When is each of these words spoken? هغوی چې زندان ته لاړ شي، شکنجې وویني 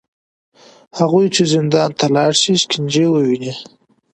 هغوی 0.99 1.27
چې 1.35 1.43
زندان 1.53 1.89
ته 1.99 2.05
لاړ 2.15 2.31
شي، 2.41 2.53
شکنجې 2.61 3.05
وویني 3.09 3.53